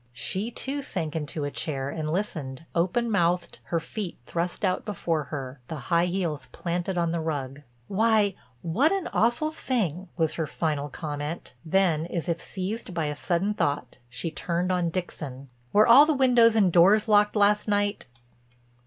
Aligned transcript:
She 0.13 0.49
too 0.49 0.81
sank 0.81 1.15
into 1.15 1.43
a 1.43 1.51
chair, 1.51 1.89
and 1.89 2.09
listened, 2.09 2.65
open 2.73 3.11
mouthed, 3.11 3.59
her 3.65 3.79
feet 3.79 4.17
thrust 4.25 4.65
out 4.65 4.83
before 4.83 5.25
her, 5.25 5.59
the 5.67 5.75
high 5.93 6.07
heels 6.07 6.47
planted 6.51 6.97
on 6.97 7.11
the 7.11 7.19
rug. 7.19 7.61
"Why, 7.87 8.33
what 8.63 8.91
an 8.91 9.09
awful 9.13 9.51
thing!" 9.51 10.09
was 10.17 10.33
her 10.33 10.47
final 10.47 10.89
comment. 10.89 11.53
Then 11.63 12.07
as 12.07 12.27
if 12.27 12.41
seized 12.41 12.95
by 12.95 13.05
a 13.05 13.15
sudden 13.15 13.53
thought 13.53 13.99
she 14.09 14.31
turned 14.31 14.71
on 14.71 14.89
Dixon. 14.89 15.49
"Were 15.71 15.87
all 15.87 16.07
the 16.07 16.15
windows 16.15 16.55
and 16.55 16.73
doors 16.73 17.07
locked 17.07 17.35
last 17.35 17.67
night?" 17.67 18.07